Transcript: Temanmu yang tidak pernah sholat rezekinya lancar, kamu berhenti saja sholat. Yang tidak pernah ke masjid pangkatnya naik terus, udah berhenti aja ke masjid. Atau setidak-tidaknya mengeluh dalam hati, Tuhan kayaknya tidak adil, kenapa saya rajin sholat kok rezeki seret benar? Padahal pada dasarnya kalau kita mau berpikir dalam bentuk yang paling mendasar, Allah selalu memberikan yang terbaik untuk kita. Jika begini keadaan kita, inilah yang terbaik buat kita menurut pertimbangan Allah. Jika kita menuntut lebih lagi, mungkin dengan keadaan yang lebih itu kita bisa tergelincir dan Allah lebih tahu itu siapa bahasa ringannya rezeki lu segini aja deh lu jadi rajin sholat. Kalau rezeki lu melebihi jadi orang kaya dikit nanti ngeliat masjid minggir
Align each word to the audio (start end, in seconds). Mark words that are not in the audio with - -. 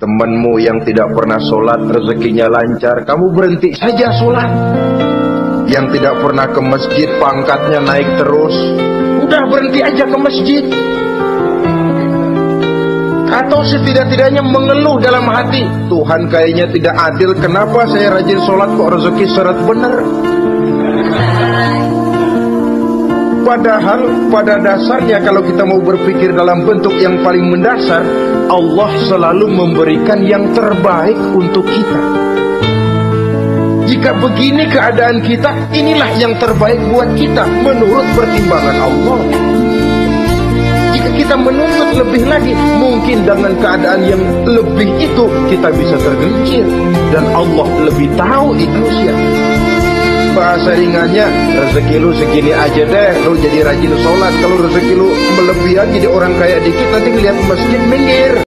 Temanmu 0.00 0.56
yang 0.56 0.80
tidak 0.80 1.12
pernah 1.12 1.36
sholat 1.36 1.84
rezekinya 1.84 2.48
lancar, 2.48 3.04
kamu 3.04 3.36
berhenti 3.36 3.76
saja 3.76 4.08
sholat. 4.16 4.48
Yang 5.68 6.00
tidak 6.00 6.24
pernah 6.24 6.48
ke 6.48 6.60
masjid 6.64 7.08
pangkatnya 7.20 7.84
naik 7.84 8.08
terus, 8.16 8.56
udah 9.28 9.42
berhenti 9.52 9.84
aja 9.84 10.08
ke 10.08 10.16
masjid. 10.16 10.64
Atau 13.28 13.60
setidak-tidaknya 13.60 14.40
mengeluh 14.40 14.96
dalam 15.04 15.28
hati, 15.28 15.68
Tuhan 15.92 16.32
kayaknya 16.32 16.72
tidak 16.72 16.96
adil, 16.96 17.36
kenapa 17.36 17.84
saya 17.92 18.16
rajin 18.16 18.40
sholat 18.48 18.72
kok 18.72 18.90
rezeki 18.96 19.26
seret 19.28 19.58
benar? 19.68 20.00
Padahal 23.50 24.30
pada 24.30 24.62
dasarnya 24.62 25.18
kalau 25.26 25.42
kita 25.42 25.66
mau 25.66 25.82
berpikir 25.82 26.30
dalam 26.30 26.62
bentuk 26.62 26.94
yang 27.02 27.18
paling 27.26 27.50
mendasar, 27.50 27.98
Allah 28.46 28.94
selalu 29.10 29.50
memberikan 29.50 30.22
yang 30.22 30.54
terbaik 30.54 31.18
untuk 31.34 31.66
kita. 31.66 31.98
Jika 33.90 34.22
begini 34.22 34.70
keadaan 34.70 35.18
kita, 35.26 35.50
inilah 35.74 36.14
yang 36.14 36.38
terbaik 36.38 36.78
buat 36.94 37.10
kita 37.18 37.42
menurut 37.66 38.06
pertimbangan 38.14 38.76
Allah. 38.86 39.18
Jika 40.94 41.10
kita 41.18 41.34
menuntut 41.34 41.90
lebih 42.06 42.30
lagi, 42.30 42.54
mungkin 42.54 43.26
dengan 43.26 43.50
keadaan 43.58 44.06
yang 44.06 44.22
lebih 44.46 44.94
itu 45.02 45.26
kita 45.50 45.74
bisa 45.74 45.98
tergelincir 45.98 46.62
dan 47.10 47.26
Allah 47.34 47.66
lebih 47.82 48.14
tahu 48.14 48.54
itu 48.54 48.78
siapa 48.94 49.39
bahasa 50.60 50.76
ringannya 50.76 51.26
rezeki 51.56 51.96
lu 52.04 52.12
segini 52.12 52.52
aja 52.52 52.84
deh 52.84 53.10
lu 53.24 53.32
jadi 53.40 53.64
rajin 53.64 53.96
sholat. 53.96 54.32
Kalau 54.44 54.56
rezeki 54.60 54.92
lu 54.92 55.08
melebihi 55.08 55.76
jadi 55.96 56.08
orang 56.12 56.36
kaya 56.36 56.60
dikit 56.60 56.88
nanti 56.92 57.08
ngeliat 57.16 57.36
masjid 57.48 57.80
minggir 57.88 58.32